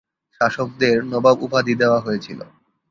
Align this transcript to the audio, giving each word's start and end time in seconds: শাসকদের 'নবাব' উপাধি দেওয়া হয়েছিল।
শাসকদের 0.41 0.97
'নবাব' 1.03 1.43
উপাধি 1.43 1.73
দেওয়া 1.81 1.99
হয়েছিল। 1.99 2.39